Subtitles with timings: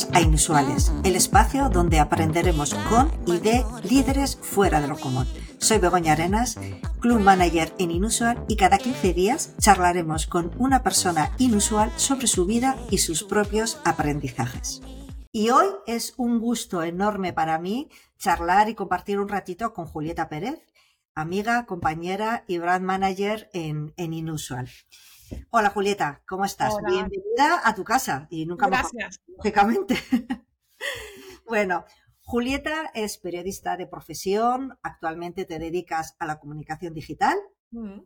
[0.00, 5.26] Bienvenidos a Inusuales, el espacio donde aprenderemos con y de líderes fuera de lo común.
[5.58, 6.58] Soy Begoña Arenas,
[7.00, 12.46] Club Manager en Inusual y cada 15 días charlaremos con una persona inusual sobre su
[12.46, 14.80] vida y sus propios aprendizajes.
[15.32, 20.30] Y hoy es un gusto enorme para mí charlar y compartir un ratito con Julieta
[20.30, 20.60] Pérez,
[21.14, 24.70] amiga, compañera y brand manager en, en Inusual.
[25.50, 26.74] Hola Julieta, ¿cómo estás?
[26.86, 29.20] Bienvenida a tu casa y nunca Gracias.
[29.26, 29.96] lógicamente.
[31.46, 31.84] bueno,
[32.22, 37.36] Julieta es periodista de profesión, actualmente te dedicas a la comunicación digital.
[37.70, 38.00] Mm.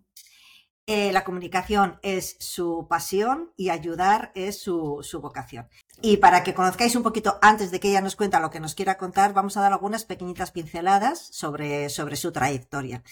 [0.87, 5.67] Eh, la comunicación es su pasión y ayudar es su, su, vocación.
[6.03, 8.75] Y para que conozcáis un poquito antes de que ella nos cuenta lo que nos
[8.75, 13.03] quiera contar, vamos a dar algunas pequeñitas pinceladas sobre, sobre su trayectoria.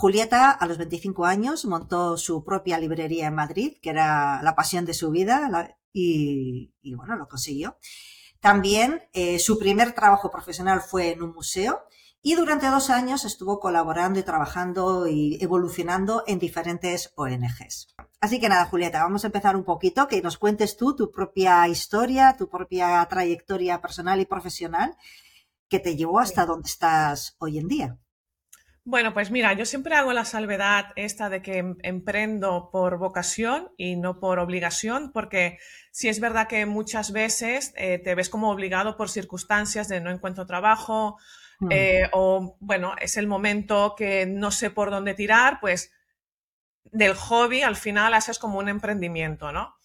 [0.00, 4.86] Julieta, a los 25 años, montó su propia librería en Madrid, que era la pasión
[4.86, 7.76] de su vida, y, bueno, lo consiguió.
[8.40, 11.82] También eh, su primer trabajo profesional fue en un museo
[12.22, 17.94] y durante dos años estuvo colaborando y trabajando y evolucionando en diferentes ONGs.
[18.22, 21.68] Así que nada, Julieta, vamos a empezar un poquito, que nos cuentes tú tu propia
[21.68, 24.96] historia, tu propia trayectoria personal y profesional
[25.68, 27.98] que te llevó hasta donde estás hoy en día.
[28.90, 33.70] Bueno, pues mira, yo siempre hago la salvedad esta de que em, emprendo por vocación
[33.76, 35.60] y no por obligación, porque
[35.92, 40.10] sí es verdad que muchas veces eh, te ves como obligado por circunstancias de no
[40.10, 41.18] encuentro trabajo
[41.60, 41.68] hmm.
[41.70, 45.92] eh, o, bueno, es el momento que no sé por dónde tirar, pues
[46.82, 49.76] del hobby al final haces como un emprendimiento, ¿no?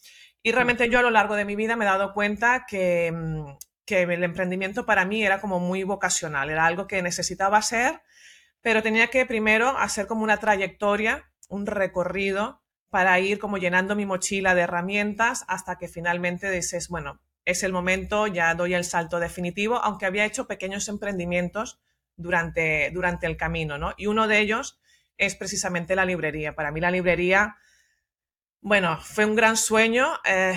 [0.41, 0.55] Y hmm.
[0.55, 4.01] realmente yo a lo largo de mi vida me he dado cuenta que, mm, que
[4.01, 8.01] el emprendimiento para mí era como muy vocacional, era algo que necesitaba hacer
[8.65, 14.07] pero tenía que primero hacer como una trayectoria, un recorrido para ir como llenando mi
[14.07, 19.19] mochila de herramientas hasta que finalmente dices, bueno, es el momento, ya doy el salto
[19.19, 21.79] definitivo, aunque había hecho pequeños emprendimientos
[22.15, 23.93] durante, durante el camino, ¿no?
[23.97, 24.79] Y uno de ellos
[25.19, 26.55] es precisamente la librería.
[26.55, 27.57] Para mí la librería,
[28.61, 30.55] bueno, fue un gran sueño, eh,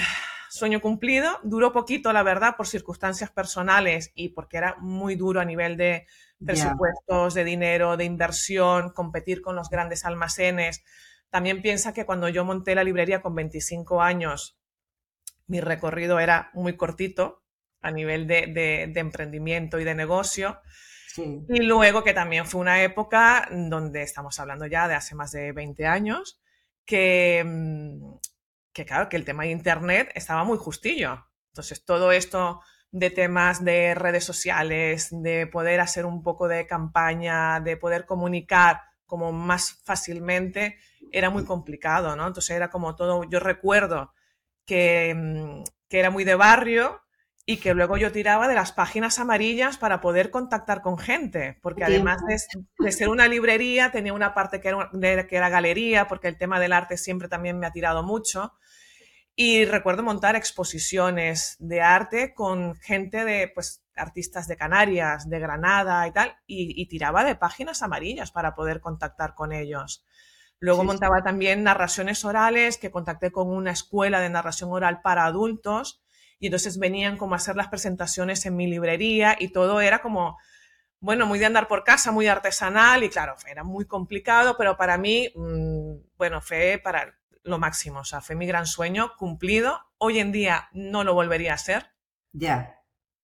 [0.49, 5.45] sueño cumplido, duró poquito, la verdad, por circunstancias personales y porque era muy duro a
[5.45, 6.07] nivel de
[6.45, 10.85] presupuestos de dinero, de inversión, competir con los grandes almacenes.
[11.31, 14.59] También piensa que cuando yo monté la librería con 25 años,
[15.47, 17.43] mi recorrido era muy cortito
[17.81, 20.61] a nivel de, emprendimiento y de negocio.
[21.17, 25.51] Y luego que también fue una época donde estamos hablando ya de hace más de
[25.51, 26.41] 20 años,
[26.85, 28.19] que, mm,
[28.73, 31.27] que claro, que el tema de Internet estaba muy justillo.
[31.51, 32.61] Entonces, todo esto
[32.91, 38.83] de temas de redes sociales, de poder hacer un poco de campaña, de poder comunicar
[39.07, 40.79] como más fácilmente,
[41.13, 42.27] era muy complicado, ¿no?
[42.27, 44.13] Entonces era como todo, yo recuerdo
[44.65, 47.03] que, mm, que era muy de barrio
[47.51, 51.83] y que luego yo tiraba de las páginas amarillas para poder contactar con gente, porque
[51.83, 56.37] además de, ser una librería, tenía una parte que era, que era galería, porque el
[56.37, 58.53] tema del arte siempre también me ha tirado mucho.
[59.41, 66.05] Y recuerdo montar exposiciones de arte con gente de, pues, artistas de Canarias, de Granada
[66.09, 70.05] y tal, y, tiraba de páginas amarillas para poder contactar con ellos.
[70.59, 76.03] Luego montaba también narraciones orales, que contacté con una escuela de narración oral para adultos,
[76.41, 80.37] y entonces venían como a hacer las presentaciones en mi librería y todo era como,
[80.99, 84.99] bueno, muy de andar por casa, muy artesanal, y claro, era muy complicado, pero para
[84.99, 87.18] mí, mm, bueno, fue para
[87.49, 88.01] lo máximo.
[88.01, 89.81] O sea, fue mi gran sueño cumplido.
[89.99, 91.93] Hoy en día no lo volvería a hacer.
[92.33, 92.75] Ya.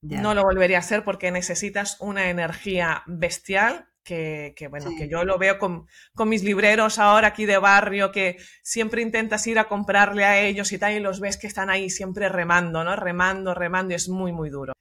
[0.01, 5.39] No lo volvería a hacer porque necesitas una energía bestial que, bueno, que yo lo
[5.39, 10.25] veo con, con, mis libreros ahora aquí de barrio, que siempre intentas ir a comprarle
[10.25, 12.97] a ellos y tal, y los ves que están ahí siempre remando, ¿no?
[12.97, 14.75] Remando, remando, y es muy, muy duro.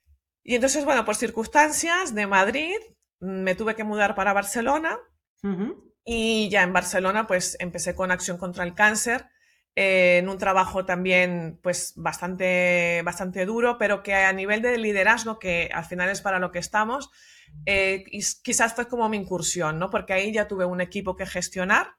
[0.43, 2.75] Y entonces, bueno, por circunstancias de Madrid,
[3.19, 4.99] me tuve que mudar para Barcelona.
[6.05, 9.25] Y ya en Barcelona, pues empecé con Acción contra el Cáncer,
[9.75, 15.39] eh, en un trabajo también, pues bastante, bastante duro, pero que a nivel de liderazgo,
[15.39, 17.09] que al final es para lo que estamos,
[17.65, 18.03] eh,
[18.43, 19.89] quizás fue como mi incursión, ¿no?
[19.89, 21.95] Porque ahí ya tuve un equipo que gestionar,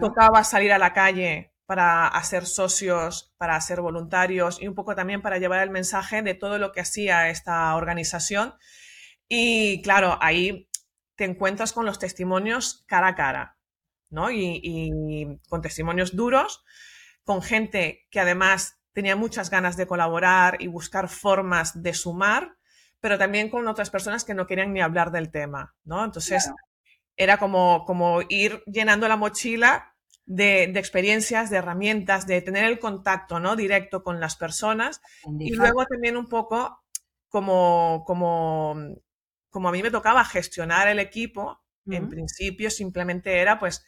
[0.00, 5.20] tocaba salir a la calle para hacer socios, para ser voluntarios y un poco también
[5.20, 8.54] para llevar el mensaje de todo lo que hacía esta organización.
[9.28, 10.68] Y claro, ahí
[11.16, 13.58] te encuentras con los testimonios cara a cara,
[14.10, 14.30] ¿no?
[14.30, 16.64] Y, con testimonios duros,
[17.26, 22.56] con gente que además tenía muchas ganas de colaborar y buscar formas de sumar,
[23.00, 26.04] pero también con otras personas que no querían ni hablar del tema, ¿no?
[26.04, 26.50] Entonces,
[27.16, 33.40] era como, como ir llenando la mochila de, experiencias, de herramientas, de tener el contacto
[33.40, 33.56] ¿no?
[33.56, 35.00] directo con las personas
[35.38, 36.84] y luego también un poco
[37.28, 38.76] como, como,
[39.50, 43.84] como a mí me tocaba gestionar el equipo, en principio simplemente era pues,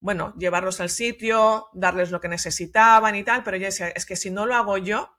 [0.00, 4.16] bueno, llevarlos al sitio, darles lo que necesitaban y tal, pero yo decía, es que
[4.16, 5.10] si no lo hago yo,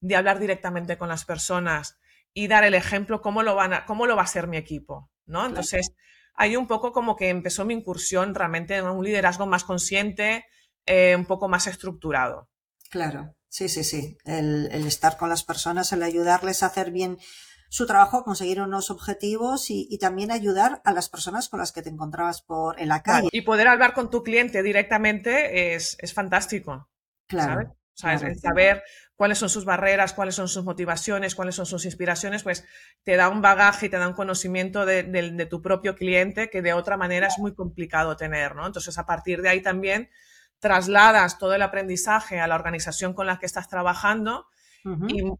[0.00, 1.98] de hablar directamente con las personas
[2.32, 5.10] y dar el ejemplo, ¿cómo lo, van a, cómo lo va a hacer mi equipo?
[5.26, 5.44] ¿no?
[5.46, 5.92] Entonces,
[6.34, 10.44] hay un poco como que empezó mi incursión realmente en un liderazgo más consciente,
[10.86, 12.48] eh, un poco más estructurado.
[12.90, 14.16] Claro, sí, sí, sí.
[14.24, 17.18] El, estar con las personas, el ayudarles a hacer bien
[17.68, 21.88] su trabajo, conseguir unos objetivos y, también ayudar a las personas con las que te
[21.88, 23.28] encontrabas por en la calle.
[23.32, 26.88] y poder hablar con tu cliente directamente es, fantástico.
[27.26, 27.76] Claro.
[27.94, 28.40] ¿sabes?
[28.40, 28.82] saber
[29.16, 32.64] cuáles son sus barreras, cuáles son sus motivaciones, cuáles son sus inspiraciones, pues
[33.02, 36.74] te da un bagaje y te da un conocimiento de, tu propio cliente que de
[36.74, 38.66] otra manera es muy complicado tener, ¿no?
[38.66, 40.10] Entonces, a partir de ahí también
[40.58, 44.46] trasladas todo el aprendizaje a la organización con la que estás trabajando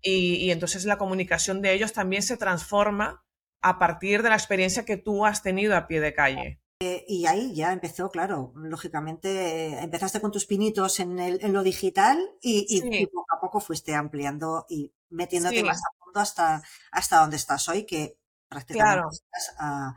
[0.03, 3.25] y, entonces la comunicación de ellos también se transforma
[3.63, 6.61] a partir de la experiencia que tú has tenido a pie de calle.
[6.81, 11.55] Eh, y ahí ya empezó, claro, lógicamente eh, empezaste con tus pinitos en, el, en
[11.55, 17.21] lo digital y, poco a poco fuiste ampliando y metiéndote más a fondo hasta, hasta
[17.21, 18.19] donde estás hoy, que
[18.49, 19.95] prácticamente estás ah,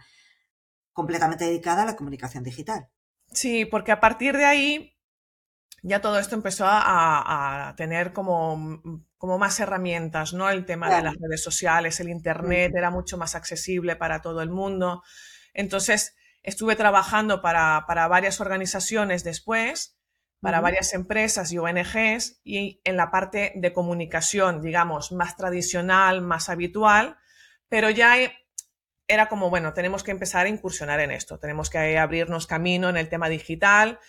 [0.93, 2.89] completamente dedicada a la comunicación digital.
[3.31, 4.98] Sí, porque a partir de ahí
[5.83, 8.81] ya todo esto empezó a, tener como,
[9.17, 10.49] como, más herramientas, ¿no?
[10.49, 14.49] El tema de las redes sociales, el Internet era mucho más accesible para todo el
[14.49, 15.03] mundo.
[15.53, 19.97] Entonces, Estuve trabajando para, varias organizaciones después,
[20.41, 26.47] para varias empresas y ONGs, y en la parte de comunicación, digamos, más tradicional, más
[26.47, 27.17] habitual,
[27.67, 28.15] pero ya
[29.07, 32.97] era como, bueno, tenemos que empezar a incursionar en esto, tenemos que abrirnos camino en
[32.97, 33.99] el tema digital.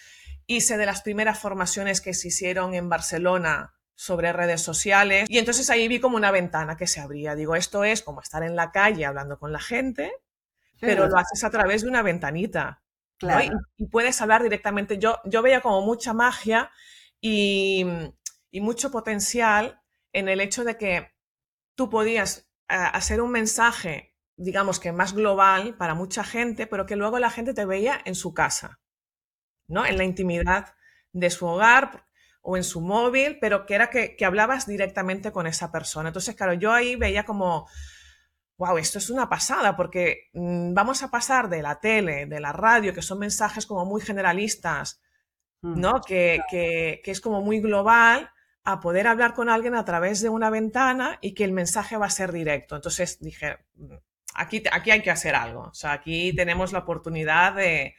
[0.53, 5.71] Hice de las primeras formaciones que se hicieron en Barcelona sobre redes sociales y entonces
[5.71, 7.37] ahí vi como una ventana que se abría.
[7.37, 10.11] Digo, esto es como estar en la calle hablando con la gente,
[10.81, 12.83] pero lo haces a través de una ventanita.
[13.77, 14.99] Y, puedes hablar directamente.
[14.99, 16.73] Yo, yo veía como mucha magia
[17.21, 17.87] y,
[18.55, 19.81] mucho potencial
[20.13, 21.13] en el hecho de que
[21.77, 26.97] tú podías eh, hacer un mensaje, digamos que más global para mucha gente, pero que
[26.97, 28.81] luego la gente te veía en su casa,
[29.71, 29.87] ¿no?
[29.87, 30.75] En la intimidad
[31.13, 32.05] de su hogar
[32.43, 36.11] o en su móvil, pero que era que, que hablabas directamente con esa persona.
[36.11, 37.67] Entonces, claro, yo ahí veía como
[38.61, 42.53] wow, esto es una pasada, porque mm, vamos a pasar de la tele, de la
[42.53, 45.01] radio, que son mensajes como muy generalistas,
[45.63, 46.03] mm, ¿no?
[46.03, 48.31] Que, que, es como muy global,
[48.63, 52.05] a poder hablar con alguien a través de una ventana y que el mensaje va
[52.05, 52.77] a ser directo.
[52.77, 53.95] Entonces dije, mm,
[54.35, 55.63] aquí, aquí hay que hacer algo.
[55.63, 57.97] O sea, aquí tenemos la oportunidad de,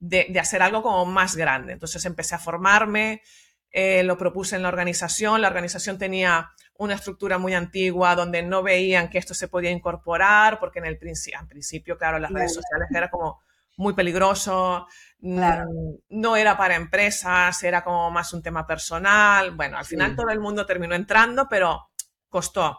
[0.00, 1.72] de, hacer algo como más grande.
[1.72, 3.22] Entonces empecé a formarme,
[3.70, 5.40] eh, lo propuse en la organización.
[5.40, 10.58] La organización tenía una estructura muy antigua donde no veían que esto se podía incorporar,
[10.58, 13.42] porque en el principio, principio, claro, las redes sociales era como
[13.76, 14.86] muy peligroso,
[15.20, 19.52] no era para empresas, era como más un tema personal.
[19.52, 21.90] Bueno, al final todo el mundo terminó entrando, pero
[22.28, 22.78] costó.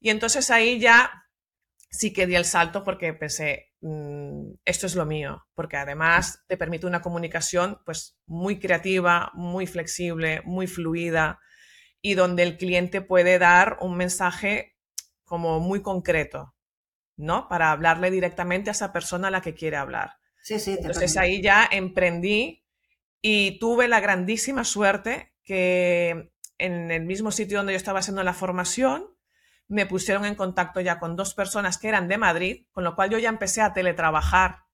[0.00, 1.24] Y entonces ahí ya
[1.90, 6.56] sí que di el salto porque pensé, mm, esto es lo mío, porque además te
[6.56, 11.40] permite una comunicación pues muy creativa, muy flexible, muy fluida
[12.00, 14.76] y donde el cliente puede dar un mensaje
[15.24, 16.54] como muy concreto,
[17.16, 17.48] ¿no?
[17.48, 20.12] Para hablarle directamente a esa persona a la que quiere hablar.
[20.42, 20.76] Sí, sí.
[20.78, 22.64] Entonces ahí ya emprendí
[23.20, 28.34] y tuve la grandísima suerte que en el mismo sitio donde yo estaba haciendo la
[28.34, 29.06] formación,
[29.68, 33.10] me pusieron en contacto ya con dos personas que eran de Madrid, con lo cual
[33.10, 34.64] yo ya empecé a teletrabajar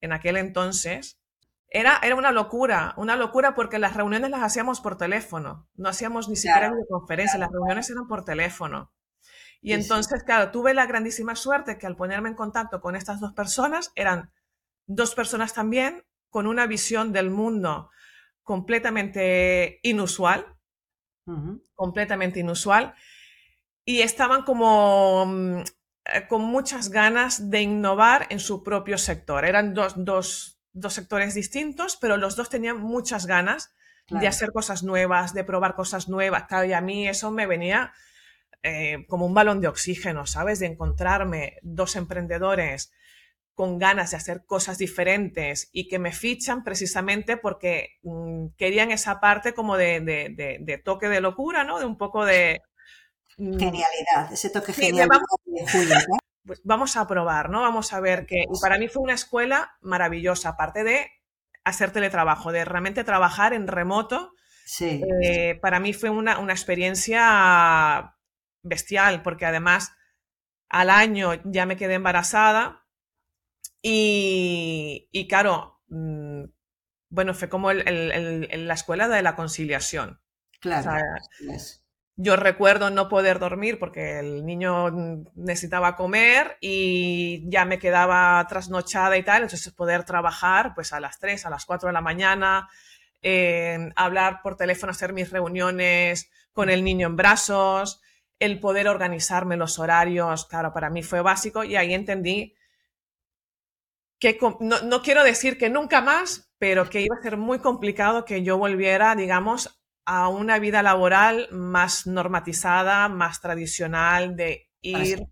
[0.00, 1.20] en aquel entonces.
[1.68, 6.30] Era, era una locura, una locura porque las reuniones las hacíamos por teléfono, no hacíamos
[6.30, 8.90] ni siquiera videoconferencia, las reuniones eran por teléfono.
[9.60, 13.34] Y entonces, claro, tuve la grandísima suerte que al ponerme en contacto con estas dos
[13.34, 14.30] personas, eran
[14.86, 17.90] dos personas también con una visión del mundo
[18.42, 20.56] completamente inusual,
[21.74, 22.94] completamente inusual,
[23.88, 29.46] y estaban como mm, eh, con muchas ganas de innovar en su propio sector.
[29.46, 33.72] Eran dos, dos, dos sectores distintos, pero los dos tenían muchas ganas
[34.10, 36.44] de hacer cosas nuevas, de probar cosas nuevas.
[36.66, 37.94] y a mí eso me venía
[38.62, 40.58] eh, como un balón de oxígeno, ¿sabes?
[40.58, 42.92] De encontrarme dos emprendedores
[43.54, 49.18] con ganas de hacer cosas diferentes y que me fichan precisamente porque mm, querían esa
[49.18, 51.78] parte como de, toque de locura, ¿no?
[51.78, 52.60] De un poco de...
[53.38, 55.08] Mm, Genialidad, ese toque genial
[56.44, 57.60] pues vamos a probar, ¿no?
[57.60, 58.44] Vamos a ver que...
[58.50, 61.10] Y para mí fue una escuela maravillosa, aparte de
[61.62, 64.32] hacer teletrabajo, de realmente trabajar en remoto.
[64.64, 65.02] Sí.
[65.22, 68.16] Eh, para mí fue una, una experiencia
[68.62, 69.92] bestial, porque además
[70.70, 72.86] al año ya me quedé embarazada
[73.82, 76.44] y, y claro, mm,
[77.10, 80.20] bueno, fue como el, la escuela de la conciliación.
[80.60, 80.92] Claro.
[82.20, 84.90] Yo recuerdo no poder dormir porque el niño
[85.36, 91.20] necesitaba comer y ya me quedaba trasnochada y tal, entonces poder trabajar pues a las
[91.20, 92.68] 3, a las 4 de la mañana,
[93.22, 98.00] eh, hablar por teléfono, hacer mis reuniones con el niño en brazos,
[98.40, 102.56] el poder organizarme los horarios, claro, para mí fue básico y ahí entendí
[104.18, 108.42] que no, quiero decir que nunca más, pero que iba a ser muy complicado que
[108.42, 109.77] yo volviera, digamos,
[110.10, 115.28] a una vida laboral más normatizada, más tradicional, de ir...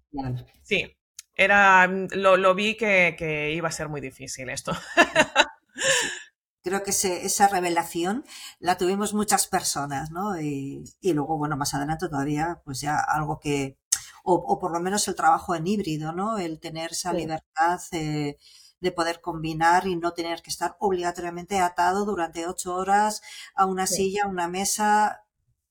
[0.62, 0.94] Sí,
[1.34, 4.72] era, lo, vi que, que, iba a ser muy difícil esto.
[6.62, 8.26] Creo que esa revelación
[8.58, 10.38] la tuvimos muchas personas, ¿no?
[10.38, 13.78] Y, luego, bueno, más adelante todavía, pues ya algo que,
[14.24, 16.36] o, por lo menos el trabajo en híbrido, ¿no?
[16.36, 18.36] El tener esa libertad eh,
[18.80, 23.22] de poder combinar y no tener que estar obligatoriamente atado durante ocho horas
[23.54, 25.24] a una silla, a una mesa,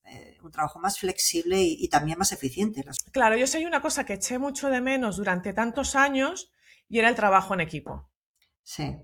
[0.04, 2.84] eh, un trabajo más flexible y, y, también más eficiente.
[3.12, 6.52] Claro, yo sé una cosa que eché mucho de menos durante tantos años
[6.88, 8.08] y era el trabajo en equipo.
[8.62, 8.96] Sí.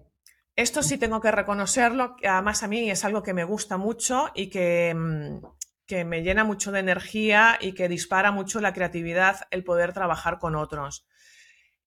[0.55, 4.51] Esto sí tengo que reconocerlo, además a mí es algo que me gusta mucho y
[4.51, 5.47] que, mm,
[5.87, 10.39] que me llena mucho de energía y que dispara mucho la creatividad el poder trabajar
[10.39, 11.07] con otros.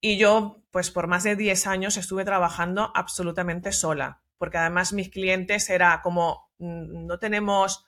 [0.05, 5.09] Y yo, pues por más de 10 años estuve trabajando absolutamente sola, porque además mis
[5.09, 7.87] clientes era como, mm, no tenemos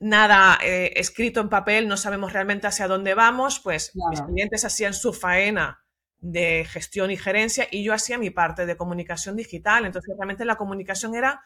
[0.00, 4.94] nada eh, escrito en papel, no sabemos realmente hacia dónde vamos, pues mis clientes hacían
[4.94, 5.84] su faena
[6.16, 9.84] de gestión y gerencia y yo hacía mi parte de comunicación digital.
[9.84, 11.42] Entonces, realmente la comunicación era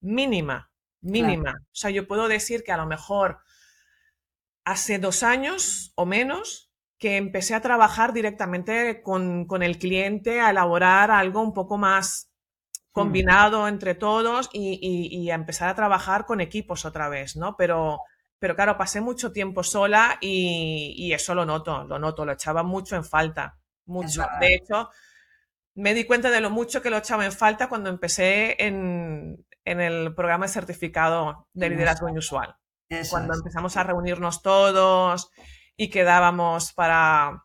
[0.00, 1.52] mínima, mínima.
[1.64, 3.40] O sea, yo puedo decir que a lo mejor
[4.62, 6.65] hace dos años o menos
[6.98, 12.30] que empecé a trabajar directamente con, el cliente, a elaborar algo un poco más
[12.92, 17.56] combinado entre todos y, a empezar a trabajar con equipos otra vez, ¿no?
[17.56, 18.00] Pero,
[18.38, 22.62] pero claro, pasé mucho tiempo sola y, y eso lo noto, lo noto, lo echaba
[22.62, 24.26] mucho en falta mucho.
[24.40, 24.90] De hecho,
[25.74, 30.14] me di cuenta de lo mucho que lo echaba en falta cuando empecé en, el
[30.14, 32.56] programa de certificado de liderazgo inusual.
[33.10, 35.30] cuando empezamos a reunirnos todos
[35.76, 37.44] y quedábamos para,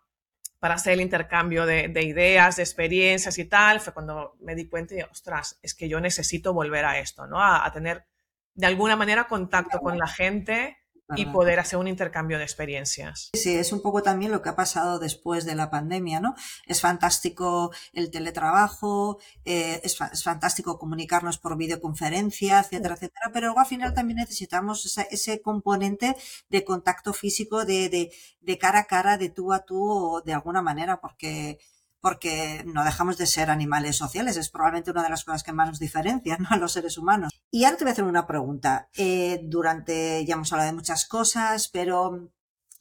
[0.59, 4.95] para hacer el intercambio de, ideas, de experiencias y tal, fue cuando me di cuenta
[4.95, 7.41] y, ostras, es que yo necesito volver a esto, ¿no?
[7.41, 8.05] A, a tener
[8.53, 10.80] de alguna manera contacto con la gente
[11.15, 13.29] y poder hacer un intercambio de experiencias.
[13.33, 16.35] Sí, es un poco también lo que ha pasado después de la pandemia, ¿no?
[16.65, 23.65] Es fantástico el teletrabajo, eh, es, fantástico comunicarnos por videoconferencia, etcétera, etcétera, pero luego al
[23.65, 26.15] final también necesitamos ese componente
[26.49, 30.33] de contacto físico, de, de, de cara a cara, de tú a tú, o de
[30.33, 31.59] alguna manera, porque
[32.01, 34.35] porque no dejamos de ser animales sociales.
[34.35, 37.31] Es probablemente una de las cosas que más nos diferencian a los seres humanos.
[37.51, 38.89] Y ahora te voy a hacer una pregunta.
[38.97, 42.31] Eh, durante, ya hemos hablado de muchas cosas, pero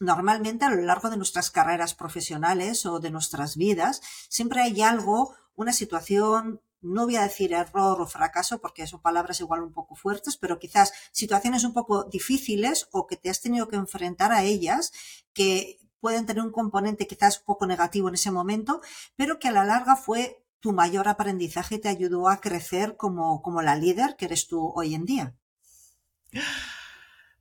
[0.01, 5.35] normalmente a lo largo de nuestras carreras profesionales o de nuestras vidas, siempre hay algo,
[5.55, 9.95] una situación, no voy a decir error o fracaso porque son palabras igual un poco
[9.95, 14.43] fuertes, pero quizás situaciones un poco difíciles o que te has tenido que enfrentar a
[14.43, 14.93] ellas
[15.35, 18.81] que pueden tener un componente quizás un poco negativo en ese momento,
[19.17, 23.43] pero que a la larga fue tu mayor aprendizaje y te ayudó a crecer como,
[23.43, 25.35] como la líder que eres tú hoy en día.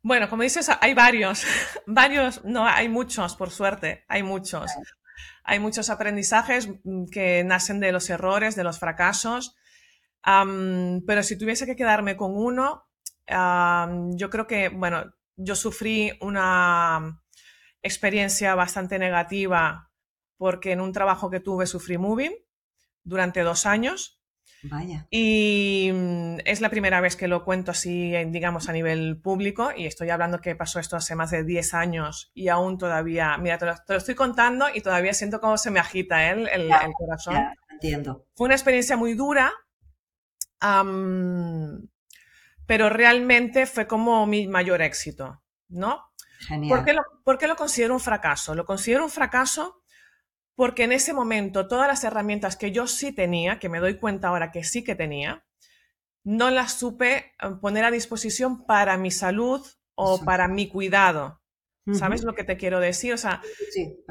[0.02, 1.44] Bueno, como dices, hay varios,
[1.86, 4.72] varios, no, hay muchos, por suerte, hay muchos.
[5.44, 9.56] Hay muchos aprendizajes mm, que nacen de los errores, de los fracasos,
[10.24, 12.86] pero si tuviese que quedarme con uno,
[13.28, 17.22] yo creo que, bueno, yo sufrí una,
[17.82, 19.90] experiencia bastante negativa
[20.40, 22.34] porque en un trabajo que tuve sufrí moving
[23.04, 24.22] durante dos años.
[24.64, 25.08] Vaya.
[25.10, 29.72] Y mm, es la primera vez que lo cuento así, digamos, a nivel público.
[29.76, 33.58] Y estoy hablando que pasó esto hace más de 10 años y aún todavía, mira,
[33.58, 36.48] te lo, estoy contando y todavía siento cómo se me agita ¿eh?
[36.52, 37.36] el, corazón.
[37.70, 38.26] entiendo.
[38.34, 39.52] Fue una experiencia muy dura,
[42.66, 46.09] pero realmente fue como mi mayor éxito, ¿no?
[46.68, 48.56] ¿Por qué, lo, lo considero un fracaso?
[48.56, 49.84] Lo considero un fracaso
[50.56, 54.28] porque en ese momento todas las herramientas que yo sí tenía, que me doy cuenta
[54.28, 55.46] ahora que sí que tenía,
[56.24, 57.32] no las supe eh,
[57.62, 59.66] poner a disposición para mi salud
[59.96, 61.42] o para mi cuidado.
[61.94, 63.14] ¿Sabes lo que te quiero decir?
[63.14, 63.42] O sea,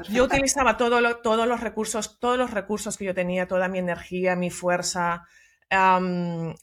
[0.09, 4.49] yo utilizaba todos los recursos, todos los recursos que yo tenía, toda mi energía, mi
[4.49, 5.25] fuerza,
[5.69, 6.55] en,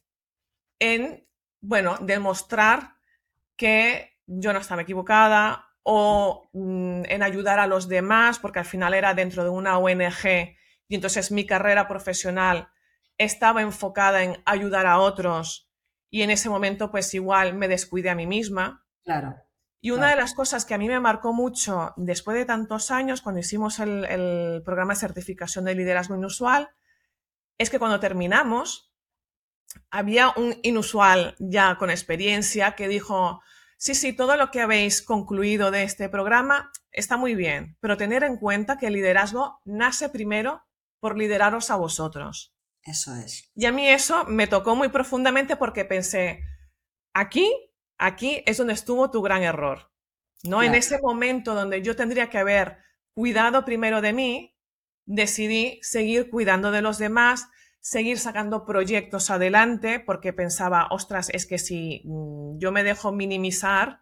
[1.60, 2.96] bueno, demostrar
[3.56, 8.94] que yo no estaba equivocada o mm, en ayudar a los demás, porque al final
[8.94, 10.56] era dentro de una ONG
[10.88, 12.68] y entonces mi carrera profesional
[13.18, 15.70] estaba enfocada en ayudar a otros
[16.10, 18.84] y en ese momento pues igual me descuidé a mí misma.
[19.04, 19.36] Claro.
[19.80, 23.22] Y una de las cosas que a mí me marcó mucho después de tantos años,
[23.22, 26.70] cuando hicimos el, el programa de certificación de liderazgo inusual,
[27.58, 28.92] es que cuando terminamos,
[29.90, 33.40] había un inusual ya con experiencia que dijo,
[33.76, 38.22] sí, sí, todo lo que habéis concluido de este programa está muy bien, pero tener
[38.24, 40.62] en cuenta que el liderazgo nace primero
[41.00, 42.54] por lideraros a vosotros.
[42.82, 43.50] Eso es.
[43.54, 46.44] Y a mí eso me tocó muy profundamente porque pensé,
[47.12, 47.52] aquí,
[47.98, 49.90] aquí es donde estuvo tu gran error.
[50.44, 50.62] ¿no?
[50.62, 52.78] En ese momento donde yo tendría que haber
[53.12, 54.56] cuidado primero de mí,
[55.04, 57.48] decidí seguir cuidando de los demás,
[57.80, 64.00] seguir sacando proyectos adelante porque pensaba, ostras, es que si mm, yo me dejo minimizar,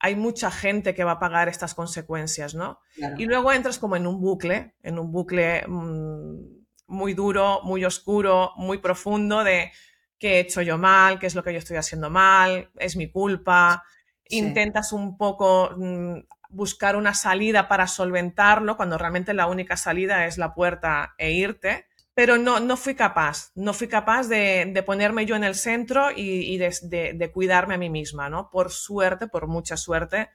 [0.00, 2.80] hay mucha gente que va a pagar estas consecuencias, ¿no?
[3.16, 8.52] Y luego entras como en un bucle, en un bucle mm, muy duro, muy oscuro,
[8.56, 9.72] muy profundo de
[10.18, 13.10] qué he hecho yo mal, qué es lo que yo estoy haciendo mal, es mi
[13.10, 13.82] culpa.
[14.30, 16.18] Intentas un poco mm,
[16.50, 21.87] buscar una salida para solventarlo cuando realmente la única salida es la puerta e irte
[22.18, 26.58] pero no, no fui capaz, no fui capaz de, ponerme yo en el centro y,
[26.58, 28.50] de, cuidarme a mí misma, ¿no?
[28.50, 30.28] Por suerte, por mucha suerte,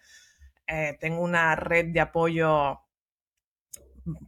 [0.65, 2.79] eh, tengo una red de apoyo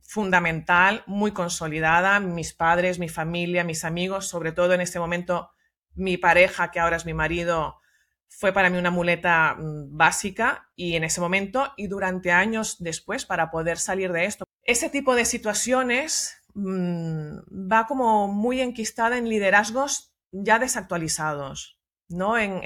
[0.04, 5.52] fundamental, muy consolidada, mis padres, mi familia, mis amigos, sobre todo en este momento
[5.94, 7.80] mi pareja, que ahora es mi marido,
[8.28, 13.24] fue para mí una muleta mm, básica y en ese momento y durante años después
[13.24, 14.44] para poder salir de esto.
[14.64, 22.38] Ese tipo de situaciones Mm, va como muy enquistada en liderazgos ya desactualizados, ¿no?
[22.38, 22.62] En,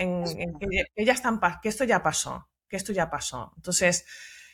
[0.95, 3.51] que, ya están, que esto ya pasó, que esto ya pasó.
[3.57, 4.05] Entonces,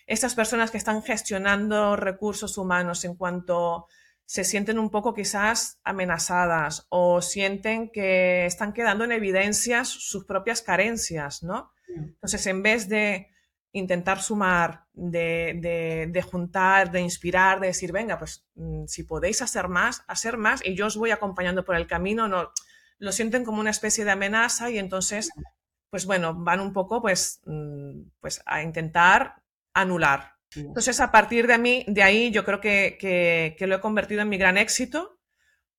[0.08, 3.88] estas personas que están gestionando recursos humanos en cuanto
[4.24, 10.62] se sienten un poco quizás amenazadas o sienten que están quedando en evidencias sus propias
[10.62, 11.74] carencias, ¿no?
[11.88, 13.35] Entonces, en vez de
[13.76, 20.04] intentar sumar, de, juntar, de inspirar, de decir, venga, pues mm, si podéis hacer más,
[20.08, 22.52] hacer más y yo os voy acompañando por el camino, no,
[23.00, 25.30] lo sienten como una especie de amenaza y entonces,
[25.90, 30.36] pues bueno, van un poco pues, mm, pues a intentar anular.
[30.56, 34.30] Entonces, a partir de, mí, de ahí, yo creo que, que lo he convertido en
[34.30, 35.20] mi gran éxito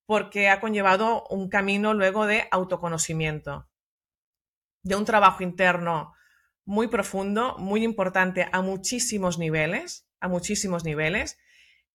[0.05, 3.67] porque ha conllevado un camino luego de autoconocimiento,
[4.83, 6.13] de un trabajo interno
[6.67, 11.39] muy profundo, muy importante a muchísimos niveles, a muchísimos niveles,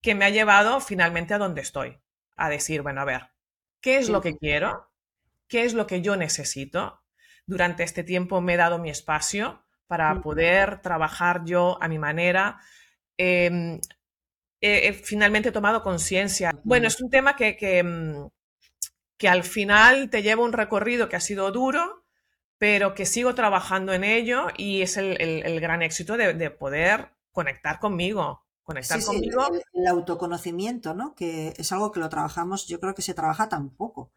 [0.00, 2.00] que me ha llevado finalmente a donde estoy,
[2.36, 3.30] a decir, bueno, a ver,
[3.82, 4.90] ¿qué es lo que quiero?
[5.46, 7.02] ¿Qué es lo que yo necesito?
[7.46, 12.58] Durante este tiempo me he dado mi espacio para poder trabajar yo a mi manera.
[13.18, 13.78] Em,
[15.04, 16.50] finalmente he tomado conciencia.
[16.64, 18.28] Bueno, es un tema que, que, mm,
[19.18, 22.01] que al final te lleva un recorrido que ha sido duro,
[22.62, 28.46] pero que sigo trabajando en ello y es el, gran éxito de, poder conectar conmigo.
[28.62, 29.48] Conectar conmigo.
[29.72, 31.16] el, autoconocimiento, ¿no?
[31.16, 34.12] Que es algo que lo trabajamos, yo creo que se trabaja tan poco.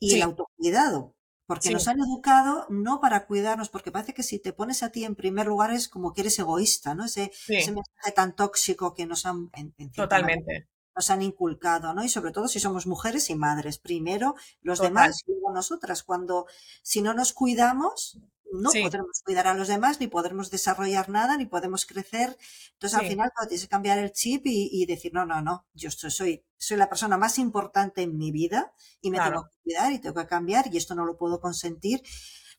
[0.00, 1.14] Y el autocuidado,
[1.46, 5.04] porque nos han educado no para cuidarnos, porque parece que si te pones a ti
[5.04, 7.04] en primer lugar es como que eres egoísta, ¿no?
[7.04, 9.52] Ese, ese mensaje tan tóxico que nos han...
[9.94, 12.04] Totalmente nos han inculcado, ¿no?
[12.04, 13.78] Y sobre todo si somos mujeres y madres.
[13.78, 16.02] Primero los demás y luego nosotras.
[16.02, 16.46] Cuando
[16.82, 18.18] si no nos cuidamos,
[18.52, 22.36] no podremos cuidar a los demás, ni podremos desarrollar nada, ni podemos crecer.
[22.72, 26.44] Entonces, al final, tienes que cambiar el chip y, decir, no, no, no, yo soy,
[26.56, 30.20] soy la persona más importante en mi vida y me tengo que cuidar y tengo
[30.20, 32.02] que cambiar y esto no lo puedo consentir.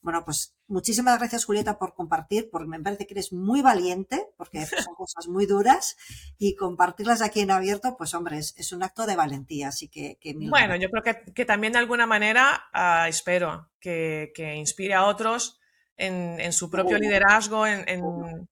[0.06, 4.64] Bueno, pues muchísimas gracias, Julieta, por compartir, porque me parece que eres muy valiente, porque
[4.68, 5.98] son cosas muy duras,
[6.38, 9.70] y compartirlas aquí en abierto, pues hombre, es, un acto de valentía.
[9.70, 15.06] Así que, Bueno, yo creo que, también de alguna manera ah, espero que, inspire a
[15.06, 15.60] otros
[15.98, 18.48] en, su propio liderazgo, en,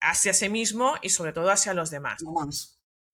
[0.00, 2.22] hacia sí mismo y sobre todo hacia los demás.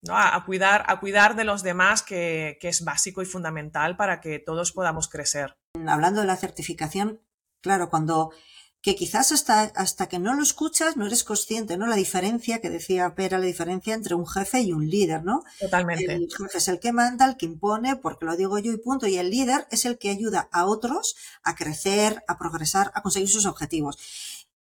[0.00, 0.16] ¿no?
[0.16, 4.38] A, cuidar, a cuidar de los demás, que, que es básico y fundamental para que
[4.38, 5.58] todos podamos crecer.
[5.86, 7.20] Hablando de la certificación,
[7.60, 8.30] Claro, cuando
[8.82, 11.86] que quizás hasta, hasta que no lo escuchas no eres consciente, ¿no?
[11.86, 15.42] La diferencia que decía Pera, la diferencia entre un jefe y un líder, ¿no?
[15.58, 16.14] Totalmente.
[16.14, 19.06] El jefe es el que manda, el que impone, porque lo digo yo y punto,
[19.06, 23.28] y el líder es el que ayuda a otros a crecer, a progresar, a conseguir
[23.28, 23.98] sus objetivos.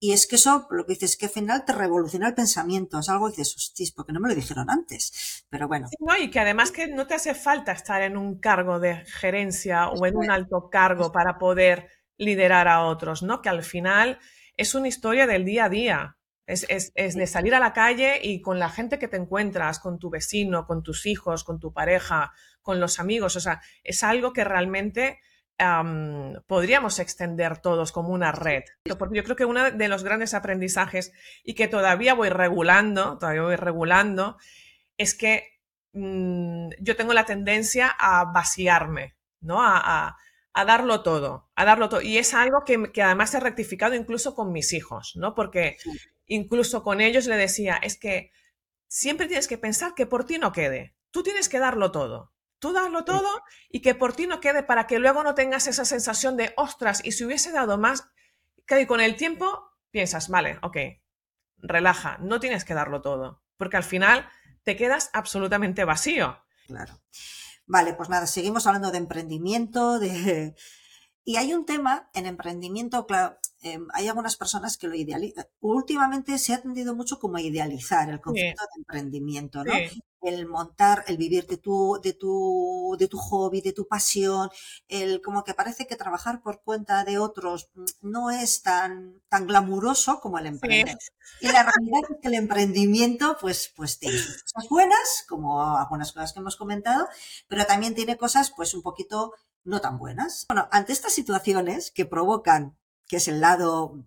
[0.01, 2.99] Y es que eso, lo que dices, es que al final te revoluciona el pensamiento,
[2.99, 5.45] es algo que dices, hostis, porque no me lo dijeron antes.
[5.49, 5.89] Pero bueno.
[5.99, 9.89] no, y que además que no te hace falta estar en un cargo de gerencia
[9.89, 13.41] o en un alto cargo para poder liderar a otros, ¿no?
[13.41, 14.19] Que al final
[14.55, 16.15] es una historia del día a día.
[16.45, 20.09] Es, de salir a la calle y con la gente que te encuentras, con tu
[20.09, 23.35] vecino, con tus hijos, con tu pareja, con los amigos.
[23.35, 25.19] O sea, es algo que realmente
[26.47, 28.63] podríamos extender todos como una red.
[28.97, 31.11] Porque yo creo que uno de los grandes aprendizajes
[31.43, 34.37] y que todavía voy regulando, todavía voy regulando,
[34.97, 35.59] es que
[35.93, 39.61] mm, yo tengo la tendencia a vaciarme, ¿no?
[39.61, 40.17] A,
[40.53, 42.01] darlo todo, a darlo todo.
[42.01, 45.35] Y es algo que, que, además he rectificado incluso con mis hijos, ¿no?
[45.35, 45.77] Porque
[46.25, 48.31] incluso con ellos le decía, es que
[48.87, 50.95] siempre tienes que pensar que por ti no quede.
[51.11, 52.33] Tú tienes que darlo todo.
[52.59, 53.29] Tú darlo todo
[53.69, 57.01] y que por ti no quede para que luego no tengas esa sensación de, ostras,
[57.05, 58.09] y si hubiese dado más,
[58.67, 60.77] que con el tiempo piensas, vale, ok,
[61.57, 64.29] relaja, no tienes que darlo todo, porque al final
[64.63, 66.43] te quedas absolutamente vacío.
[66.67, 67.01] Claro.
[67.69, 70.55] Vale, pues nada, seguimos hablando de emprendimiento, de...
[71.25, 75.45] Y hay un tema en emprendimiento, claro, Em, hay algunas personas que lo idealizan.
[75.59, 79.73] Últimamente se ha tendido mucho como a idealizar el concepto de emprendimiento, ¿no?
[80.21, 84.49] El montar, el vivir de tu, de tu, de tu hobby, de tu pasión,
[84.87, 89.45] el como que parece que trabajar por cuenta de otros mm, no es tan, tan
[89.45, 90.97] glamuroso como el emprender.
[91.41, 96.31] Y la realidad es que el emprendimiento, pues, pues tiene cosas buenas, como algunas cosas
[96.31, 97.07] que hemos comentado,
[97.47, 99.33] pero también tiene cosas, pues, un poquito
[99.65, 100.45] no tan buenas.
[100.47, 102.78] Bueno, ante estas situaciones que provocan
[103.09, 104.05] que es el lado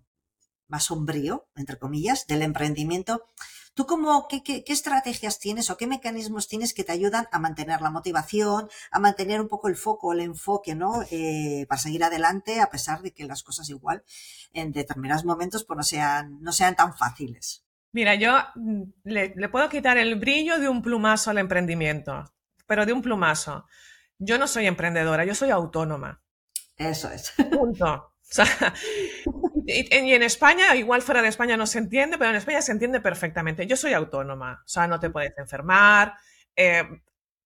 [0.67, 3.27] más sombrío, entre comillas, del emprendimiento,
[3.75, 7.91] ¿tú cómo, qué, estrategias tienes o qué mecanismos tienes que te ayudan a mantener la
[7.91, 11.03] motivación, a mantener un poco el foco, el enfoque, ¿no?
[11.11, 14.03] Eh, para seguir adelante, a pesar de que las cosas igual
[14.53, 17.65] en determinados momentos pues, no, sean, no sean tan fáciles.
[17.91, 22.23] Mira, yo mm, le, le puedo quitar el brillo de un plumazo al emprendimiento,
[22.65, 23.65] pero de un plumazo.
[24.17, 26.23] Yo no soy emprendedora, yo soy autónoma.
[26.77, 27.33] Eso es.
[27.51, 28.12] Punto.
[29.65, 32.99] y, en España, igual fuera de España no se entiende, pero en España se entiende
[32.99, 33.67] perfectamente.
[33.67, 36.15] Yo soy autónoma, o sea, no te puedes enfermar,
[36.55, 36.83] eh,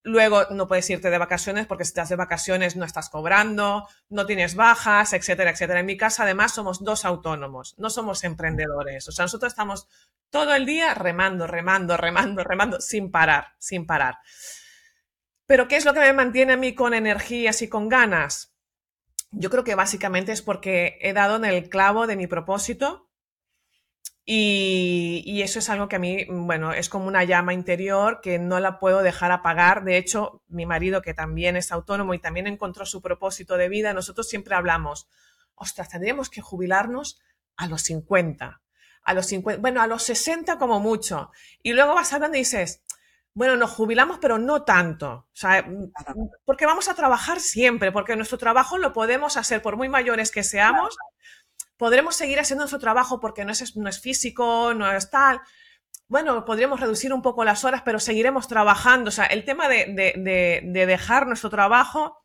[0.03, 4.25] luego no puedes irte de vacaciones porque si estás de vacaciones no estás cobrando, no
[4.25, 5.81] tienes bajas, etcétera, etcétera.
[5.81, 9.07] En mi casa, además, somos dos autónomos, no somos emprendedores.
[9.07, 9.87] O sea, nosotros estamos
[10.29, 14.17] todo el día remando, remando, remando, remando, sin parar, sin parar.
[15.45, 18.56] Pero ¿qué es lo que me mantiene a mí con energías y con ganas?
[19.31, 23.07] Yo creo que básicamente es porque he dado en el clavo de mi propósito
[24.29, 28.59] y, eso es algo que a mí, bueno, es como una llama interior que no
[28.59, 29.85] la puedo dejar apagar.
[29.85, 33.93] De hecho, mi marido, que también es autónomo y también encontró su propósito de vida,
[33.93, 35.07] nosotros siempre hablamos,
[35.55, 37.21] ostras, tendríamos que jubilarnos
[37.55, 38.61] a los 50,
[39.01, 41.31] a los 50, bueno, a los 60 como mucho.
[41.63, 42.83] Y luego vas hablando y dices,
[43.37, 45.27] bueno, nos jubilamos, pero no tanto.
[45.31, 45.91] O sea, mm,
[46.43, 50.43] porque vamos a trabajar siempre, porque nuestro trabajo lo podemos hacer por muy mayores que
[50.43, 50.97] seamos.
[51.77, 55.39] Podremos seguir haciendo nuestro trabajo porque no es, no es físico, no es tal.
[56.07, 59.09] Bueno, podríamos reducir un poco las horas, pero seguiremos trabajando.
[59.09, 62.17] O sea, el tema de, dejar nuestro trabajo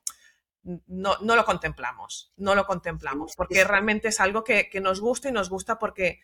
[0.63, 5.29] no, no, lo contemplamos, no lo contemplamos, porque realmente es algo que, que nos gusta
[5.29, 6.21] y nos gusta porque,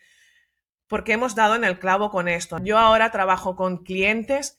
[0.87, 2.57] porque hemos dado en el clavo con esto.
[2.63, 4.57] Yo ahora trabajo con clientes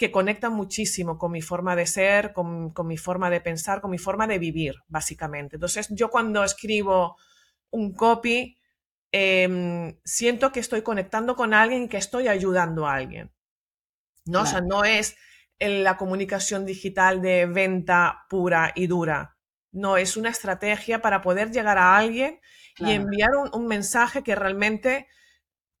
[0.00, 3.98] que conectan muchísimo con mi forma de ser, con, mi forma de pensar, con mi
[3.98, 5.56] forma de vivir, básicamente.
[5.56, 7.18] Entonces, yo cuando escribo
[7.68, 8.56] un copy,
[9.12, 13.30] em, siento que estoy conectando con alguien y que estoy ayudando a alguien.
[14.24, 14.40] ¿no?
[14.40, 15.16] O sea, no es
[15.58, 19.36] la comunicación digital de venta pura y dura.
[19.70, 22.40] No, es una estrategia para poder llegar a alguien
[22.78, 25.08] y enviar un, mensaje que realmente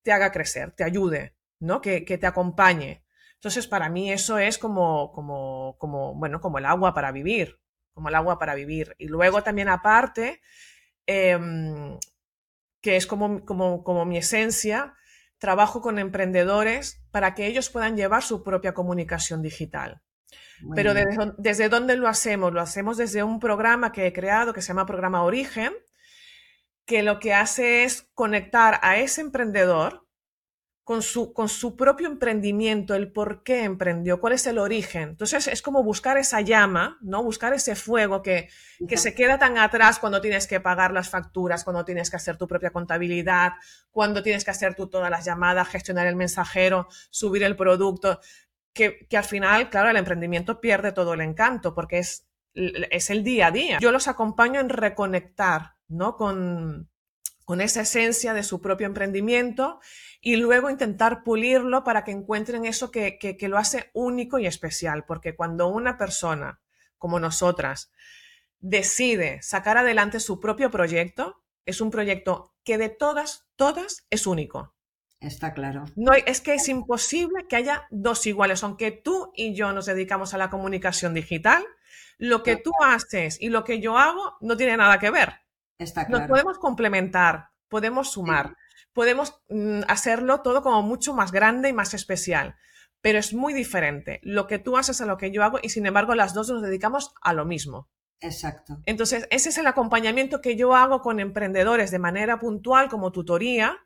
[0.02, 1.80] te haga crecer, te ayude, ¿no?
[1.80, 3.02] que, que te acompañe.
[3.40, 7.58] Entonces, para mí eso es como, como, como, bueno, como el agua para vivir,
[7.94, 8.94] como el agua para vivir.
[8.98, 10.42] Y luego también aparte,
[11.06, 11.98] em,
[12.82, 14.94] que es como, como, como mi esencia,
[15.38, 20.02] trabajo con emprendedores para que ellos puedan llevar su propia comunicación digital.
[20.74, 22.52] Pero desde, desde, dónde lo hacemos?
[22.52, 25.72] Lo hacemos desde un programa que he creado que se llama Programa Origen,
[26.84, 30.06] que lo que hace es conectar a ese emprendedor
[30.84, 35.10] con su, con su propio emprendimiento, el por qué emprendió, cuál es el origen.
[35.10, 37.22] Entonces es como buscar esa llama, ¿no?
[37.22, 38.48] Buscar ese fuego que,
[38.88, 42.36] que se queda tan atrás cuando tienes que pagar las facturas, cuando tienes que hacer
[42.36, 43.52] tu propia contabilidad,
[43.90, 48.20] cuando tienes que hacer tú todas las llamadas, gestionar el mensajero, subir el producto,
[48.72, 53.22] que, que al final, claro, el emprendimiento pierde todo el encanto porque es, es el
[53.22, 53.78] día a día.
[53.80, 56.16] Yo los acompaño en reconectar, ¿no?
[56.16, 56.90] Con,
[57.50, 59.80] con esa esencia de su propio emprendimiento
[60.20, 65.34] y luego intentar pulirlo para que encuentren eso que, lo hace único y especial, porque
[65.34, 66.60] cuando una persona
[66.96, 67.90] como nosotras
[68.60, 74.76] decide sacar adelante su propio proyecto, es un proyecto que de todas, todas es único.
[75.18, 75.86] Está claro.
[75.96, 80.34] No, es que es imposible que haya dos iguales, aunque tú y yo nos dedicamos
[80.34, 81.64] a la comunicación digital,
[82.16, 85.49] lo que tú haces y lo que yo hago no tiene nada que ver.
[85.80, 86.20] Está claro.
[86.20, 88.56] Nos podemos complementar, podemos sumar,
[88.92, 92.56] podemos mm, hacerlo todo como mucho más grande y más especial,
[93.00, 95.86] pero es muy diferente lo que tú haces a lo que yo hago y sin
[95.86, 97.88] embargo las dos nos dedicamos a lo mismo.
[98.20, 98.78] Exacto.
[98.84, 103.78] Entonces, ese es el acompañamiento que yo hago con emprendedores de manera puntual como tutoría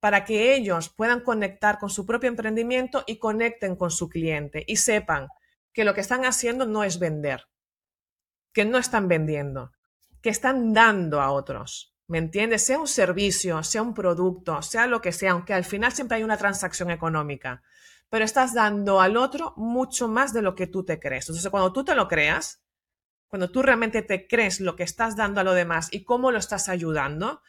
[0.00, 4.76] para que ellos puedan conectar con su propio emprendimiento y conecten con su cliente y
[4.76, 5.28] sepan
[5.72, 7.46] que lo que están haciendo no es vender,
[8.52, 9.72] que no están vendiendo,
[10.22, 11.94] que están dando a otros.
[12.06, 12.64] ¿Me entiendes?
[12.64, 16.24] Sea un servicio, sea un producto, sea lo que sea, aunque al final siempre hay
[16.24, 17.62] una transacción económica,
[18.08, 21.28] pero estás dando al otro mucho más de lo que tú te crees.
[21.28, 22.64] Entonces, cuando tú te lo creas,
[23.28, 26.38] cuando tú realmente te crees lo que estás dando a lo demás y cómo lo
[26.38, 27.42] estás ayudando,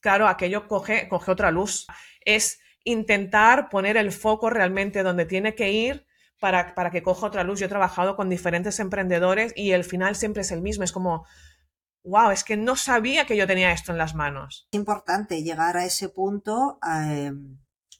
[0.00, 1.86] claro, aquello coge, coge otra luz.
[2.24, 6.06] Es intentar poner el foco realmente donde tiene que ir
[6.40, 7.60] para, para que coja otra luz.
[7.60, 10.82] Yo he trabajado con diferentes emprendedores y el final siempre es el mismo.
[10.82, 11.26] Es como,
[12.04, 14.68] wow, es que no sabía que yo tenía esto en las manos.
[14.70, 17.58] Es importante llegar a ese punto em,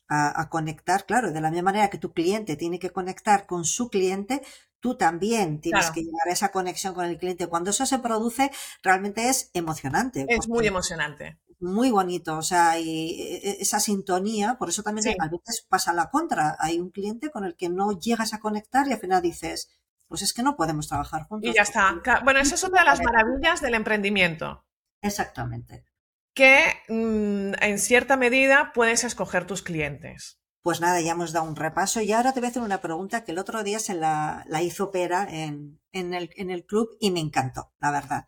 [0.09, 3.89] a, conectar, claro, de la misma manera que tu cliente tiene que conectar con su
[3.89, 4.43] cliente,
[4.81, 7.47] tú también tienes que llegar a esa conexión con el cliente.
[7.47, 8.51] Cuando eso se produce,
[8.83, 10.27] realmente es emocionante.
[10.29, 11.39] Es muy emocionante.
[11.61, 15.93] Muy bonito, o sea, y e, e, esa sintonía, por eso también a veces pasa
[15.93, 16.57] la contra.
[16.59, 19.71] Hay un cliente con el que no llegas a conectar y al final dices,
[20.13, 21.49] pues es que no podemos trabajar juntos.
[21.49, 22.03] Y ya está.
[22.23, 24.67] Bueno, esa es una de las maravillas del emprendimiento.
[25.01, 25.87] Exactamente.
[26.35, 30.39] Que mm, en cierta medida puedes escoger tus clientes.
[30.61, 33.25] Pues nada, ya hemos dado un repaso y ahora te voy a hacer una pregunta
[33.25, 37.21] que el otro día se la, hizo Pera en, el, en, el, club y me
[37.21, 38.27] encantó, la verdad.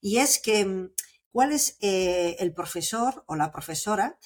[0.00, 0.92] Y es que, mm,
[1.30, 4.18] ¿cuál es eh, el profesor o la profesora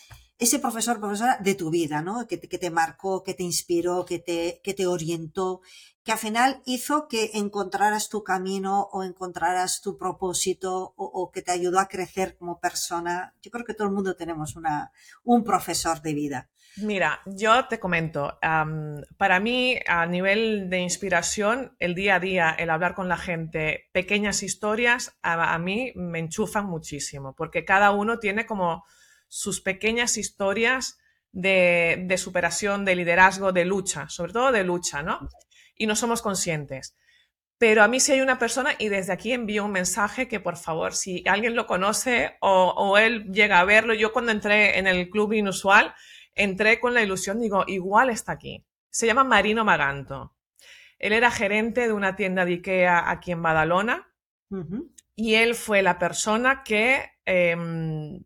[0.43, 2.27] ese profesor, profesora de tu vida, ¿no?
[2.27, 5.61] Que, te marcó, que te inspiró, que te, que te orientó,
[6.03, 11.53] que al final hizo que encontraras tu camino o encontraras tu propósito o, que te
[11.53, 13.35] ayudó a crecer como persona.
[13.41, 14.91] Yo creo que todo el mundo tenemos una,
[15.23, 16.49] un profesor de vida.
[16.79, 22.71] Mira, yo te comento, para mí a nivel de inspiración, el día a día, el
[22.71, 28.47] hablar con la gente, pequeñas historias, a mí me enchufan muchísimo, porque cada uno tiene
[28.47, 28.85] como
[29.35, 30.99] sus pequeñas historias
[31.33, 35.27] de, superación, de liderazgo, de lucha, sobre todo de lucha, ¿no?
[35.75, 36.99] Y no somos conscientes.
[37.57, 40.59] Pero a mí si hay una persona, y desde aquí envío un mensaje que por
[40.59, 45.09] favor, si alguien lo conoce o, él llega a verlo, yo cuando entré en el
[45.09, 45.95] club inusual,
[46.35, 48.66] entré con la ilusión, digo, igual está aquí.
[48.90, 50.37] Se llama Marino Maganto.
[50.99, 54.12] Él era gerente de una tienda de Ikea aquí en Badalona
[55.16, 58.23] y él fue la persona que em,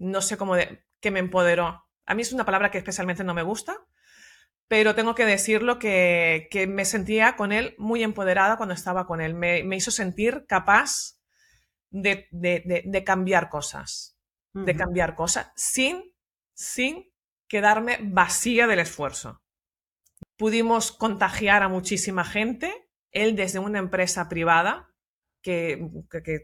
[0.00, 1.86] no sé cómo, de, que me empoderó.
[2.06, 3.76] A mí es una palabra que especialmente no me gusta,
[4.66, 9.20] pero tengo que decirlo que, que me sentía con él muy empoderada cuando estaba con
[9.20, 9.34] él.
[9.34, 11.18] Me, me hizo sentir capaz
[11.90, 14.16] de, de, de, cambiar cosas,
[14.52, 16.14] de cambiar cosas sin,
[16.54, 17.12] sin
[17.48, 19.42] quedarme vacía del esfuerzo.
[20.36, 24.89] Pudimos contagiar a muchísima gente, él desde una empresa privada,
[25.42, 25.88] que,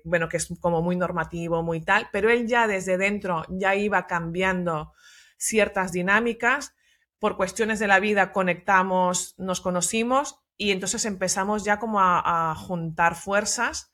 [0.05, 4.07] bueno, que es como muy normativo, muy tal, pero él ya desde dentro ya iba
[4.07, 4.93] cambiando
[5.37, 6.75] ciertas dinámicas.
[7.19, 13.15] Por cuestiones de la vida conectamos, nos conocimos y entonces empezamos ya como a, juntar
[13.15, 13.93] fuerzas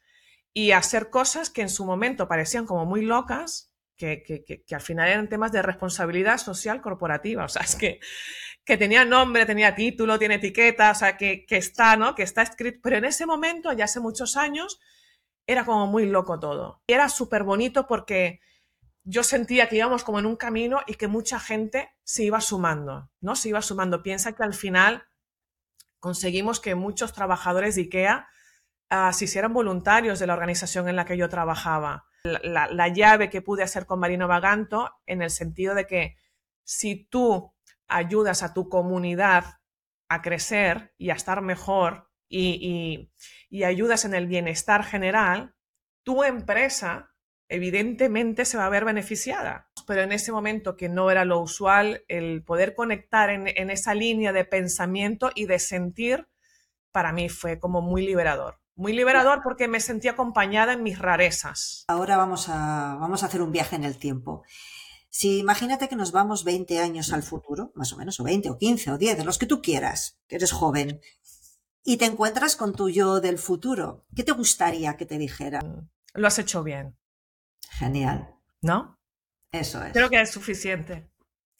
[0.52, 4.80] y a hacer cosas que en su momento parecían como muy locas, que, que, al
[4.80, 7.44] final eran temas de responsabilidad social corporativa.
[7.44, 8.00] O sea, es que,
[8.64, 12.14] que tenía nombre, tenía título, tiene etiqueta, o sea, que, que está, ¿no?
[12.14, 12.80] Que está escrito.
[12.82, 14.80] Pero en ese momento, ya hace muchos años,
[15.46, 16.82] era como muy loco todo.
[16.86, 18.40] Era súper bonito porque
[19.04, 23.10] yo sentía que íbamos como en un camino y que mucha gente se iba sumando,
[23.20, 23.34] ¿no?
[23.34, 24.02] Se iba sumando.
[24.02, 25.04] Piensa que al final
[25.98, 28.28] conseguimos que muchos trabajadores de IKEA
[28.90, 32.06] uh, se hicieran voluntarios de la organización en la que yo trabajaba.
[32.22, 36.16] La, la, llave que pude hacer con Marino Vaganto en el sentido de que
[36.62, 37.51] si tú
[37.96, 39.44] ayudas a tu comunidad
[40.08, 43.10] a crecer y a estar mejor, y,
[43.64, 45.54] ayudas en el bienestar general,
[46.02, 47.10] tu empresa
[47.48, 49.70] evidentemente se va a ver beneficiada.
[49.86, 54.32] Pero en ese momento que no era lo usual, el poder conectar en, esa línea
[54.32, 56.28] de pensamiento y de sentir,
[56.92, 58.60] para mí fue como muy liberador.
[58.74, 61.84] Muy liberador porque me sentí acompañada en mis rarezas.
[61.88, 64.44] Ahora vamos a, vamos a hacer un viaje en el tiempo.
[65.14, 68.56] Si imagínate que nos vamos 20 años al futuro, más o menos, o 20 o
[68.56, 71.02] 15 o 10, de los que tú quieras, que eres joven,
[71.84, 75.60] y te encuentras con tu yo del futuro, ¿qué te gustaría que te dijera?
[76.14, 76.96] Lo has hecho bien.
[77.72, 78.34] Genial.
[78.62, 78.98] ¿No?
[79.50, 79.92] Eso es.
[79.92, 81.10] Creo que es suficiente.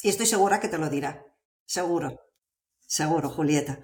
[0.03, 1.23] Y estoy segura que te lo dirá.
[1.67, 2.19] Seguro.
[2.87, 3.81] Seguro, Julieta.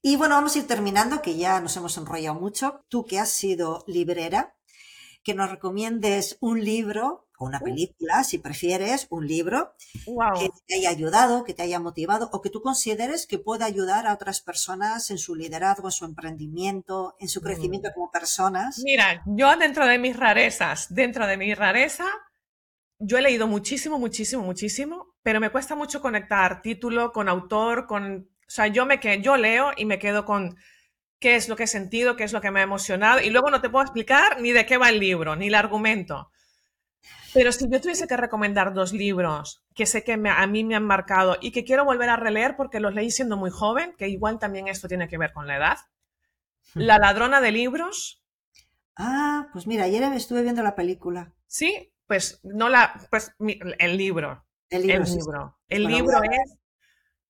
[0.00, 2.86] Y bueno, vamos a ir terminando, que ya nos hemos enrollado mucho.
[2.88, 4.56] Tú que has sido librera,
[5.22, 7.64] que nos recomiendes un libro o una uh.
[7.64, 12.50] película, si prefieres, un libro que te haya ayudado, que te haya motivado o que
[12.50, 17.28] tú consideres que pueda ayudar a otras personas en su liderazgo, en su emprendimiento, en
[17.28, 17.92] su crecimiento mm.
[17.94, 18.80] como personas.
[18.84, 22.06] Mira, yo dentro de mis rarezas, dentro de mi rareza,
[22.98, 28.28] yo he leído muchísimo, muchísimo, muchísimo, pero me cuesta mucho conectar título con autor, con...
[28.48, 30.56] O sea, yo, me, yo leo y me quedo con
[31.18, 33.50] qué es lo que he sentido, qué es lo que me ha emocionado, y luego
[33.50, 36.30] no te puedo explicar ni de qué va el libro, ni el argumento.
[37.34, 40.84] Pero si yo tuviese que recomendar dos libros que sé que a mí me han
[40.84, 44.38] marcado y que quiero volver a releer porque los leí siendo muy joven, que igual
[44.38, 45.78] también esto tiene que ver con la edad.
[46.74, 48.22] La ladrona de libros.
[48.96, 51.32] Ah, pues mira, ayer estuve viendo la película.
[51.46, 54.44] Sí, pues no la, pues el libro.
[54.70, 55.58] El libro.
[55.68, 56.58] El libro, es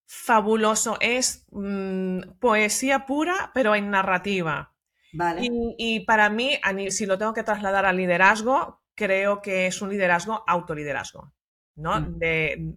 [0.09, 4.75] fabuloso, es mm, poesía pura, pero en narrativa.
[5.13, 5.43] Vale.
[5.77, 6.59] Y, para mí,
[6.91, 11.35] si lo tengo que trasladar al liderazgo, creo que es un liderazgo autoliderazgo,
[11.77, 12.01] ¿no?
[12.01, 12.19] Mm.
[12.19, 12.75] De,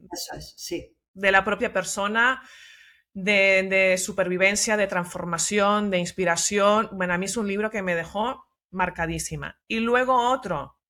[0.57, 0.93] sí.
[1.13, 2.43] de la propia persona,
[3.13, 6.89] de, de, supervivencia, de transformación, de inspiración.
[6.91, 9.57] Bueno, a mí es un libro que me dejó marcadísima.
[9.67, 10.80] Y luego otro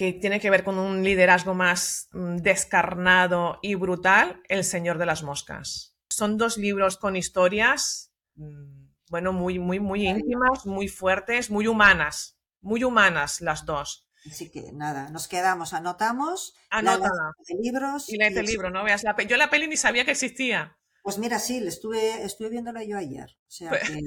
[0.00, 5.04] que tiene que ver con un liderazgo más mm, descarnado y brutal, El Señor de
[5.04, 5.94] las Moscas.
[6.08, 12.38] Son dos libros con historias, mm, bueno, muy, muy, muy íntimas, muy fuertes, muy humanas,
[12.62, 14.08] muy humanas las dos.
[14.24, 17.32] Así que nada, nos quedamos, anotamos, Anótala.
[17.62, 18.08] libros.
[18.08, 18.82] Y leete el libro, ¿no?
[18.84, 20.78] Veas la Yo la peli ni sabía que existía.
[21.02, 23.36] Pues mira, sí, le estuve, estuve viéndola yo ayer.
[23.46, 24.00] O sea pues que,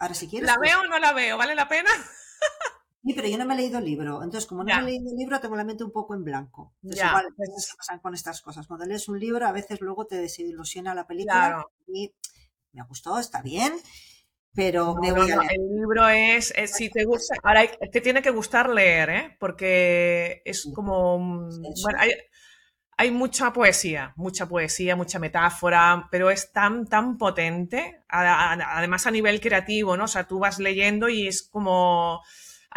[0.00, 0.48] ahora si quieres.
[0.48, 1.38] ¿La pues veo o no la veo?
[1.38, 1.90] ¿Vale la pena?
[3.04, 4.22] Sí, pero yo no me he leído el libro.
[4.22, 6.74] Entonces, como no me he leído el libro, tengo la mente un poco en blanco.
[6.82, 7.74] Entonces, igual, pues...
[7.76, 8.66] pasan con estas cosas.
[8.66, 11.64] Cuando lees un libro, a veces luego te desilusiona la película.
[11.86, 12.12] Y
[12.72, 13.72] me gustó, está bien,
[14.54, 15.52] pero me voy a leer.
[15.52, 19.36] El libro es, si te gusta, ahora te tiene que gustar leer, ¿eh?
[19.38, 22.12] Porque es como, bueno, hay,
[22.96, 29.40] hay, mucha poesía, mucha poesía, mucha metáfora, pero es tan, tan potente, además a nivel
[29.40, 30.04] creativo, ¿no?
[30.04, 32.20] O sea, tú vas leyendo y es como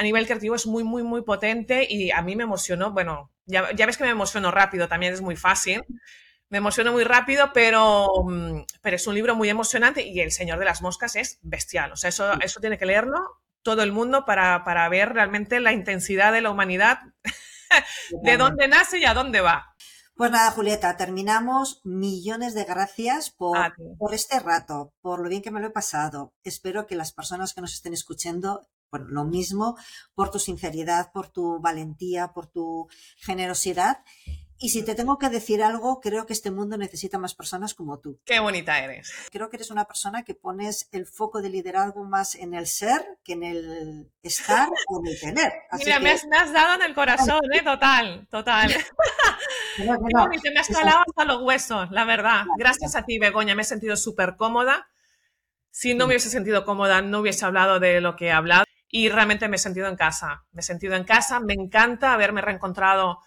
[0.01, 3.61] a nivel creativo es muy, muy, muy potente y a mí me emocionó, bueno, ya,
[3.61, 5.85] ves que me emociono rápido, también es muy fácil.
[6.49, 10.57] Me emociono muy rápido, pero, mm, pero es un libro muy emocionante y El Señor
[10.57, 11.91] de las Moscas es bestial.
[11.91, 13.19] O sea, eso, eso tiene que leerlo
[13.61, 17.01] todo el mundo para, para ver realmente la intensidad de la humanidad,
[18.23, 19.75] de dónde nace y a dónde va.
[20.15, 21.79] Pues nada, Julieta, terminamos.
[21.83, 26.33] Millones de gracias por, por, este rato, por lo bien que me lo he pasado.
[26.43, 29.77] Espero que las personas que nos estén escuchando por lo mismo,
[30.13, 34.03] por tu sinceridad, por tu valentía, por tu generosidad.
[34.63, 37.99] Y si te tengo que decir algo, creo que este mundo necesita más personas como
[37.99, 38.19] tú.
[38.25, 39.11] Qué bonita eres.
[39.31, 43.01] Creo que eres una persona que pones el foco de liderazgo más en el ser
[43.23, 45.53] que en el estar o en el tener.
[45.79, 47.63] Mira, me, has, dado en el corazón, ¿eh?
[47.63, 48.71] Total, total.
[49.77, 52.43] No, me has calado hasta los huesos, la verdad.
[52.57, 54.89] Gracias a ti, Begoña, me he sentido súper cómoda.
[55.71, 59.09] Si no me hubiese sentido cómoda, no hubiese hablado de lo que he hablado y
[59.09, 60.45] realmente me he sentido en casa.
[60.51, 63.19] Me he sentido en casa, me encanta haberme reencontrado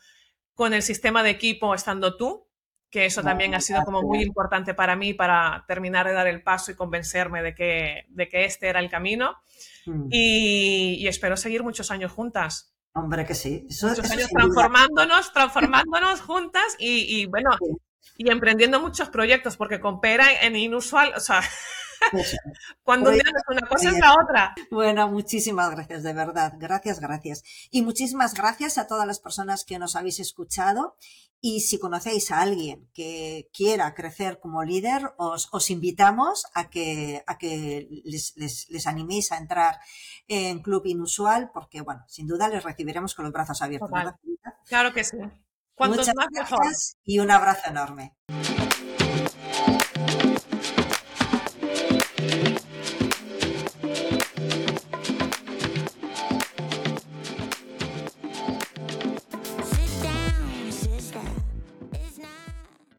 [0.54, 2.46] con el sistema de equipo estando tú,
[2.90, 6.42] que eso también ha sido como muy importante para mí para terminar de dar el
[6.42, 9.36] paso y convencerme de que, de que este era el camino.
[9.86, 10.08] Mm.
[10.10, 12.76] Y, espero seguir muchos años juntas.
[12.92, 13.66] Hombre, que sí.
[13.82, 17.50] muchos años transformándonos, transformándonos juntas y, y bueno,
[18.16, 21.42] y emprendiendo muchos proyectos, porque con Pera en Inusual, o sea,
[22.82, 24.54] Cuando un una cosa es la otra.
[24.70, 26.54] Bueno, muchísimas gracias, de verdad.
[26.58, 27.42] Gracias, gracias.
[27.70, 30.96] Y muchísimas gracias a todas las personas que nos habéis escuchado.
[31.40, 37.36] Y si conocéis a alguien que quiera crecer como líder, os, invitamos a que, a
[37.36, 39.78] que les, animéis a entrar
[40.26, 43.90] en Club Inusual, porque, bueno, sin duda les recibiremos con los brazos abiertos.
[44.66, 45.18] Claro que sí.
[45.74, 48.14] Cuantos Muchas más gracias y un abrazo enorme.